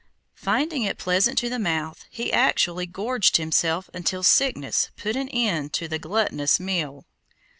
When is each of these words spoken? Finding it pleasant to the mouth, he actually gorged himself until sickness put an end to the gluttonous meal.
Finding 0.33 0.81
it 0.81 0.97
pleasant 0.97 1.37
to 1.37 1.47
the 1.47 1.59
mouth, 1.59 2.05
he 2.09 2.33
actually 2.33 2.87
gorged 2.87 3.37
himself 3.37 3.87
until 3.93 4.23
sickness 4.23 4.89
put 4.97 5.15
an 5.15 5.29
end 5.29 5.73
to 5.73 5.87
the 5.87 5.99
gluttonous 5.99 6.59
meal. 6.59 7.05